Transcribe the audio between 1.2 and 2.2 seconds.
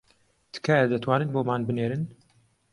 بۆمان بنێرن